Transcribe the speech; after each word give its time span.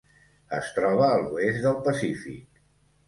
Es 0.59 0.71
troba 0.77 1.05
a 1.09 1.21
l'oest 1.25 1.61
del 1.67 1.77
Pacífic. 1.89 2.63